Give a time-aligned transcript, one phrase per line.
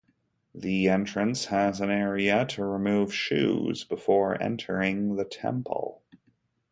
[0.55, 6.01] The entrance has an area to remove shoes before entering the temple.